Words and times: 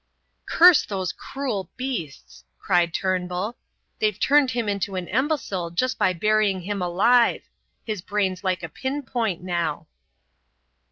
"Curse 0.47 0.87
those 0.87 1.11
cruel 1.13 1.69
beasts!" 1.77 2.43
cried 2.57 2.91
Turnbull. 2.91 3.55
"They've 3.99 4.19
turned 4.19 4.49
him 4.49 4.79
to 4.79 4.95
an 4.95 5.07
imbecile 5.07 5.69
just 5.69 5.99
by 5.99 6.11
burying 6.11 6.61
him 6.61 6.81
alive. 6.81 7.43
His 7.85 8.01
brain's 8.01 8.43
like 8.43 8.63
a 8.63 8.69
pin 8.69 9.03
point 9.03 9.43
now." 9.43 9.85